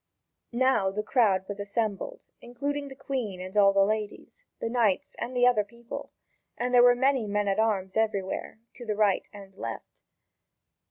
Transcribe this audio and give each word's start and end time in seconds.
(Vv. 0.51 0.61
5595 0.63 0.79
5640.) 0.97 0.97
Now 0.97 0.97
the 0.97 1.11
crowd 1.13 1.47
was 1.47 1.59
assembled, 1.59 2.21
including 2.41 2.87
the 2.87 2.95
Queen 2.95 3.39
and 3.39 3.55
all 3.55 3.71
the 3.71 3.85
ladies, 3.85 4.43
the 4.59 4.67
knights 4.67 5.13
and 5.19 5.37
the 5.37 5.45
other 5.45 5.63
people, 5.63 6.11
and 6.57 6.73
there 6.73 6.81
were 6.81 6.95
many 6.95 7.27
men 7.27 7.47
at 7.47 7.59
arms 7.59 7.95
everywhere, 7.95 8.57
to 8.73 8.83
the 8.83 8.95
right 8.95 9.27
and 9.31 9.53
left. 9.55 10.01